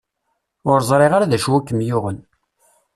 [0.69, 2.19] Ur ẓriɣ ara d acu i kem-yuɣen.